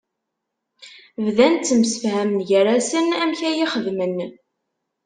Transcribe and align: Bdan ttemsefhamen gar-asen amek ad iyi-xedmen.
Bdan 1.25 1.53
ttemsefhamen 1.55 2.39
gar-asen 2.49 3.07
amek 3.21 3.41
ad 3.47 3.51
iyi-xedmen. 3.53 4.15